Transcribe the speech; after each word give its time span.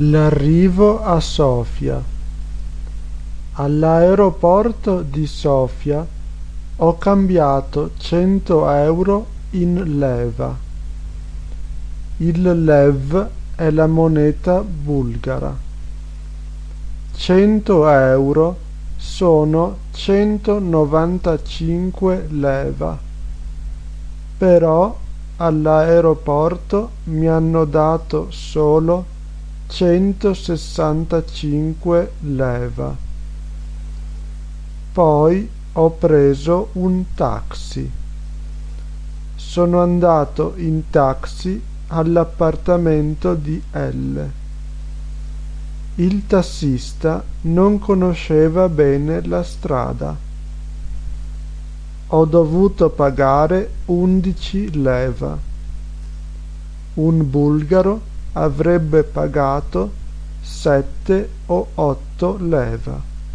L'arrivo 0.00 1.02
a 1.02 1.18
Sofia. 1.18 2.00
All'aeroporto 3.54 5.02
di 5.02 5.26
Sofia 5.26 6.06
ho 6.76 6.98
cambiato 6.98 7.90
100 7.96 8.70
euro 8.70 9.26
in 9.50 9.98
leva. 9.98 10.56
Il 12.18 12.64
lev 12.64 13.28
è 13.56 13.70
la 13.70 13.88
moneta 13.88 14.60
bulgara. 14.60 15.52
100 17.16 17.88
euro 17.88 18.56
sono 18.96 19.78
195 19.90 22.28
leva. 22.30 22.96
Però 24.38 24.96
all'aeroporto 25.38 26.90
mi 27.06 27.26
hanno 27.26 27.64
dato 27.64 28.28
solo 28.30 29.16
centosessantacinque 29.68 32.12
leva. 32.20 32.96
Poi 34.92 35.48
ho 35.72 35.90
preso 35.90 36.68
un 36.72 37.04
taxi. 37.14 37.90
Sono 39.36 39.80
andato 39.80 40.54
in 40.56 40.90
taxi 40.90 41.62
all'appartamento 41.88 43.34
di 43.34 43.62
L. 43.72 44.18
Il 45.96 46.26
tassista 46.26 47.22
non 47.42 47.78
conosceva 47.78 48.68
bene 48.68 49.22
la 49.24 49.42
strada. 49.42 50.16
Ho 52.08 52.24
dovuto 52.24 52.88
pagare 52.88 53.70
undici 53.86 54.80
leva. 54.80 55.36
Un 56.94 57.30
bulgaro 57.30 58.00
avrebbe 58.38 59.02
pagato 59.02 59.92
sette 60.40 61.28
o 61.46 61.66
otto 61.74 62.36
leva 62.40 63.00